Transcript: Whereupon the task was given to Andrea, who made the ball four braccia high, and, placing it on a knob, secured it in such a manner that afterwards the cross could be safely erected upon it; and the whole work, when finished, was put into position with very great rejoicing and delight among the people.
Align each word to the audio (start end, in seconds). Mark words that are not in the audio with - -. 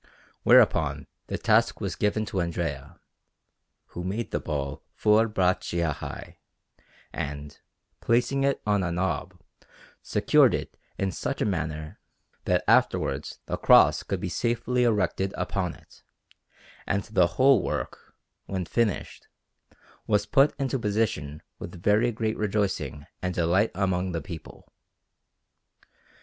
Whereupon 0.41 1.05
the 1.27 1.37
task 1.37 1.79
was 1.79 1.95
given 1.95 2.25
to 2.25 2.41
Andrea, 2.41 2.99
who 3.89 4.03
made 4.03 4.31
the 4.31 4.39
ball 4.39 4.81
four 4.95 5.27
braccia 5.27 5.93
high, 5.93 6.39
and, 7.13 7.59
placing 7.99 8.43
it 8.43 8.63
on 8.65 8.81
a 8.81 8.91
knob, 8.91 9.39
secured 10.01 10.55
it 10.55 10.75
in 10.97 11.11
such 11.11 11.39
a 11.39 11.45
manner 11.45 11.99
that 12.45 12.63
afterwards 12.67 13.41
the 13.45 13.57
cross 13.57 14.01
could 14.01 14.19
be 14.19 14.27
safely 14.27 14.85
erected 14.85 15.35
upon 15.37 15.75
it; 15.75 16.01
and 16.87 17.03
the 17.03 17.27
whole 17.37 17.61
work, 17.61 18.15
when 18.47 18.65
finished, 18.65 19.27
was 20.07 20.25
put 20.25 20.59
into 20.59 20.79
position 20.79 21.43
with 21.59 21.79
very 21.83 22.11
great 22.11 22.37
rejoicing 22.39 23.05
and 23.21 23.35
delight 23.35 23.69
among 23.75 24.13
the 24.13 24.21
people. 24.21 24.67